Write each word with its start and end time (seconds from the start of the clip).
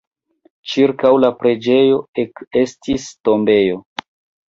Ĉirkaŭ 0.71 1.11
la 1.25 1.31
preĝejo 1.43 2.01
ekestis 2.27 3.09
tombejo. 3.27 3.83